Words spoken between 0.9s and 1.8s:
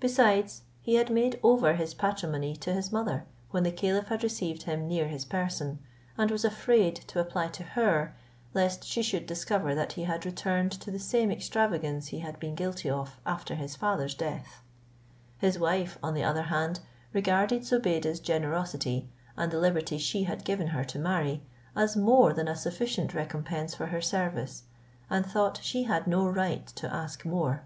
had made over